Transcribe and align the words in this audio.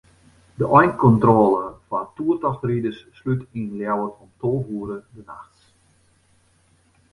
De 0.61 0.67
einkontrôle 0.79 1.63
foar 1.87 2.07
toertochtriders 2.17 2.99
slút 3.19 3.41
yn 3.57 3.67
Ljouwert 3.79 4.15
om 4.23 4.31
tolve 4.41 4.69
oere 4.77 4.97
de 5.15 5.21
nachts. 5.29 5.59